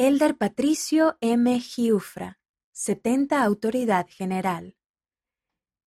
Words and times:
Elder 0.00 0.36
Patricio 0.36 1.18
M. 1.20 1.58
Giufra, 1.58 2.38
70 2.70 3.42
Autoridad 3.42 4.06
General. 4.08 4.76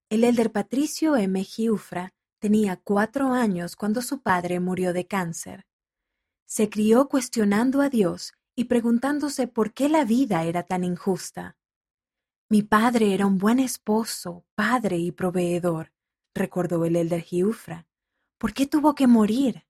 El 0.09 0.25
elder 0.25 0.51
Patricio 0.51 1.15
M. 1.15 1.41
Giufra 1.45 2.13
tenía 2.37 2.75
cuatro 2.75 3.31
años 3.31 3.77
cuando 3.77 4.01
su 4.01 4.21
padre 4.21 4.59
murió 4.59 4.91
de 4.91 5.07
cáncer. 5.07 5.65
Se 6.45 6.69
crió 6.69 7.07
cuestionando 7.07 7.79
a 7.79 7.87
Dios 7.87 8.33
y 8.53 8.65
preguntándose 8.65 9.47
por 9.47 9.71
qué 9.73 9.87
la 9.87 10.03
vida 10.03 10.43
era 10.43 10.63
tan 10.63 10.83
injusta. 10.83 11.55
Mi 12.49 12.63
padre 12.63 13.13
era 13.13 13.25
un 13.25 13.37
buen 13.37 13.59
esposo, 13.59 14.43
padre 14.55 14.97
y 14.97 15.13
proveedor, 15.13 15.93
recordó 16.35 16.83
el 16.83 16.97
elder 16.97 17.21
Giufra. 17.21 17.87
¿Por 18.37 18.53
qué 18.53 18.67
tuvo 18.67 18.93
que 18.93 19.07
morir? 19.07 19.65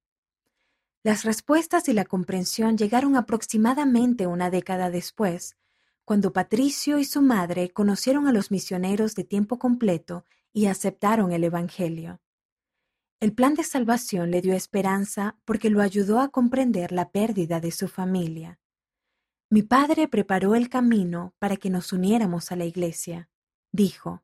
Las 1.04 1.24
respuestas 1.24 1.90
y 1.90 1.94
la 1.94 2.06
comprensión 2.06 2.78
llegaron 2.78 3.16
aproximadamente 3.16 4.28
una 4.28 4.52
década 4.52 4.92
después, 4.92 5.58
cuando 6.06 6.32
Patricio 6.32 7.00
y 7.00 7.06
su 7.06 7.22
madre 7.24 7.72
conocieron 7.72 8.28
a 8.28 8.32
los 8.32 8.52
misioneros 8.52 9.16
de 9.16 9.24
tiempo 9.24 9.58
completo 9.58 10.26
y 10.54 10.68
aceptaron 10.68 11.32
el 11.32 11.44
Evangelio. 11.44 12.22
El 13.20 13.34
plan 13.34 13.56
de 13.56 13.64
salvación 13.64 14.30
le 14.30 14.42
dio 14.42 14.54
esperanza 14.54 15.38
porque 15.46 15.70
lo 15.70 15.82
ayudó 15.82 16.20
a 16.20 16.30
comprender 16.30 16.92
la 16.92 17.12
pérdida 17.12 17.60
de 17.60 17.72
su 17.72 17.88
familia. 17.88 18.60
Mi 19.50 19.64
padre 19.64 20.08
preparó 20.08 20.56
el 20.56 20.70
camino 20.70 21.34
para 21.40 21.58
que 21.58 21.70
nos 21.70 21.94
uniéramos 21.94 22.52
a 22.52 22.56
la 22.56 22.66
iglesia. 22.66 23.30
Dijo, 23.72 24.24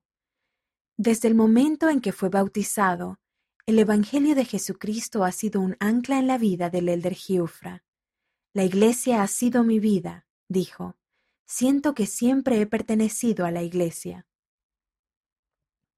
Desde 0.96 1.28
el 1.28 1.36
momento 1.36 1.90
en 1.90 2.02
que 2.02 2.12
fue 2.12 2.30
bautizado, 2.30 3.20
el 3.68 3.80
Evangelio 3.80 4.34
de 4.34 4.46
Jesucristo 4.46 5.26
ha 5.26 5.34
sido 5.34 5.60
un 5.60 5.76
ancla 5.82 6.20
en 6.20 6.28
la 6.28 6.38
vida 6.38 6.70
del 6.70 6.88
elder 6.88 7.14
Giufra. 7.14 7.84
La 8.54 8.64
iglesia 8.64 9.22
ha 9.22 9.28
sido 9.28 9.66
mi 9.66 9.78
vida, 9.78 10.26
dijo. 10.48 10.96
Siento 11.46 11.94
que 11.94 12.06
siempre 12.06 12.62
he 12.62 12.66
pertenecido 12.66 13.46
a 13.46 13.52
la 13.52 13.64
iglesia. 13.64 14.26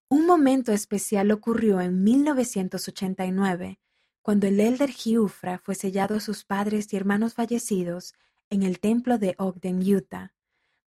Un 0.09 0.25
momento 0.25 0.71
especial 0.71 1.29
ocurrió 1.29 1.79
en 1.79 2.03
1989, 2.03 3.79
cuando 4.23 4.47
el 4.47 4.59
elder 4.59 4.89
Giufra 4.89 5.59
fue 5.59 5.75
sellado 5.75 6.15
a 6.15 6.21
sus 6.21 6.45
padres 6.45 6.91
y 6.91 6.97
hermanos 6.97 7.35
fallecidos 7.35 8.15
en 8.49 8.63
el 8.63 8.79
templo 8.79 9.19
de 9.19 9.35
Ogden, 9.37 9.79
Utah. 9.87 10.33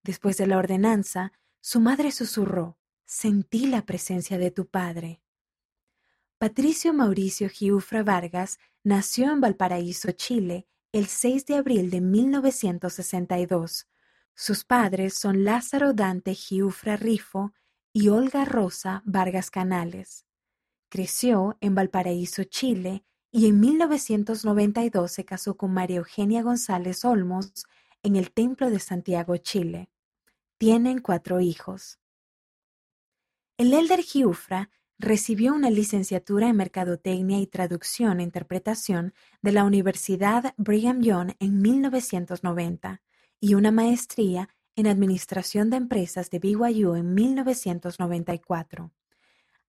Después 0.03 0.37
de 0.37 0.48
la 0.48 0.59
ordenanza, 0.59 1.33
su 1.61 1.79
madre 1.79 2.11
susurró, 2.11 2.77
Sentí 3.05 3.67
la 3.67 3.87
presencia 3.87 4.37
de 4.37 4.51
tu 4.51 4.67
padre. 4.67 5.22
Patricio 6.43 6.93
Mauricio 6.93 7.48
Giufra 7.48 8.03
Vargas 8.03 8.59
nació 8.83 9.31
en 9.31 9.41
Valparaíso, 9.41 10.11
Chile, 10.11 10.67
el 10.91 11.07
6 11.07 11.47
de 11.47 11.55
abril 11.55 11.89
de 11.89 12.01
1962. 12.01 13.87
Sus 14.35 14.65
padres 14.65 15.15
son 15.15 15.45
Lázaro 15.45 15.93
Dante 15.93 16.35
Giufra 16.35 16.97
Rifo 16.97 17.53
y 17.93 18.09
Olga 18.09 18.45
Rosa 18.45 19.05
Vargas 19.05 19.53
Canales. 19.53 20.27
Creció 20.89 21.59
en 21.61 21.77
Valparaíso, 21.77 22.43
Chile, 22.43 23.05
y 23.31 23.47
en 23.47 23.61
1992 23.61 25.13
se 25.13 25.25
casó 25.25 25.57
con 25.57 25.73
María 25.73 25.98
Eugenia 25.98 26.43
González 26.43 27.05
Olmos 27.05 27.67
en 28.03 28.17
el 28.17 28.33
Templo 28.33 28.69
de 28.69 28.81
Santiago, 28.81 29.37
Chile. 29.37 29.91
Tienen 30.59 30.98
cuatro 31.03 31.41
hijos. 31.41 32.01
El 33.59 33.73
Elder 33.73 34.01
Giufra 34.03 34.70
recibió 34.98 35.55
una 35.55 35.71
licenciatura 35.71 36.48
en 36.48 36.57
Mercadotecnia 36.57 37.39
y 37.41 37.47
Traducción 37.47 38.21
e 38.21 38.23
Interpretación 38.23 39.15
de 39.43 39.53
la 39.53 39.65
Universidad 39.65 40.55
Brigham 40.57 41.03
Young 41.03 41.33
en 41.41 41.61
1990 41.61 43.03
y 43.41 43.55
una 43.55 43.73
maestría 43.73 44.48
en 44.77 44.87
Administración 44.87 45.70
de 45.70 45.77
Empresas 45.77 46.31
de 46.31 46.39
BYU 46.39 46.95
en 46.95 47.15
1994. 47.15 48.93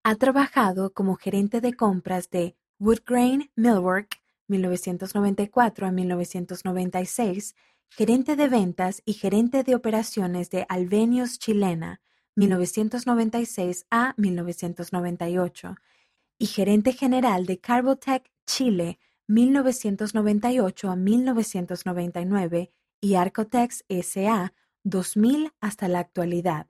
Ha 0.03 0.16
trabajado 0.16 0.94
como 0.94 1.16
gerente 1.16 1.61
de 1.61 1.73
compras 1.73 2.29
de 2.29 2.55
Woodgrain 2.79 3.51
Millwork, 3.55 4.22
1994 4.47 5.88
a 5.88 5.91
1996, 5.91 7.55
gerente 7.90 8.35
de 8.35 8.50
ventas 8.50 9.01
y 9.05 9.13
gerente 9.13 9.63
de 9.63 9.75
operaciones 9.75 10.50
de 10.50 10.66
Alvenios 10.67 11.40
Chilena, 11.40 12.01
1996 12.35 13.85
a 13.91 14.13
1998, 14.17 15.75
y 16.38 16.45
gerente 16.47 16.94
general 16.94 17.45
de 17.45 17.59
Carbotech 17.59 18.31
Chile, 18.45 18.99
1998 19.27 20.89
a 20.89 20.95
1999, 20.95 22.72
y 22.99 23.16
Arcotex 23.16 23.83
SA, 23.88 24.53
2000 24.83 25.51
hasta 25.61 25.88
la 25.88 25.99
actualidad. 25.99 26.67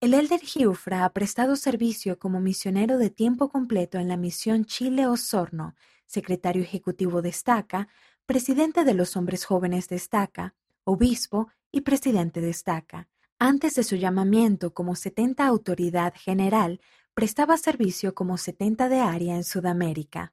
El 0.00 0.12
Elder 0.12 0.40
Giufra 0.40 1.04
ha 1.04 1.12
prestado 1.12 1.56
servicio 1.56 2.18
como 2.18 2.40
misionero 2.40 2.98
de 2.98 3.08
tiempo 3.08 3.48
completo 3.48 3.98
en 3.98 4.08
la 4.08 4.16
misión 4.16 4.66
Chile-Osorno, 4.66 5.74
secretario 6.06 6.62
ejecutivo 6.62 7.22
de 7.22 7.30
Estaca, 7.30 7.88
presidente 8.26 8.84
de 8.84 8.94
los 8.94 9.16
hombres 9.16 9.44
jóvenes 9.44 9.88
de 9.88 9.96
Estaca, 9.96 10.54
obispo 10.84 11.48
y 11.72 11.80
presidente 11.80 12.40
de 12.40 12.50
Estaca. 12.50 13.08
Antes 13.38 13.74
de 13.74 13.82
su 13.82 13.96
llamamiento 13.96 14.72
como 14.72 14.94
70 14.94 15.46
autoridad 15.46 16.14
general, 16.16 16.80
prestaba 17.12 17.58
servicio 17.58 18.14
como 18.14 18.38
70 18.38 18.88
de 18.88 19.00
área 19.00 19.36
en 19.36 19.44
Sudamérica. 19.44 20.32